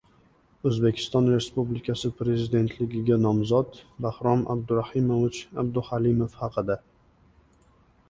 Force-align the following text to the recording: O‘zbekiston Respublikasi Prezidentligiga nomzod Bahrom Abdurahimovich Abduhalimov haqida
O‘zbekiston 0.69 1.27
Respublikasi 1.33 2.11
Prezidentligiga 2.21 3.19
nomzod 3.27 3.79
Bahrom 4.07 4.45
Abdurahimovich 4.57 5.45
Abduhalimov 5.67 6.43
haqida 6.45 6.83